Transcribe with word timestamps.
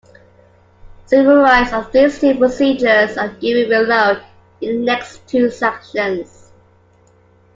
Summaries 1.05 1.71
of 1.73 1.91
these 1.91 2.19
two 2.19 2.35
procedures 2.35 3.19
are 3.19 3.29
given 3.35 3.69
below, 3.69 4.19
in 4.59 4.79
the 4.79 4.85
next 4.85 5.27
two 5.27 5.51
sections. 5.51 6.51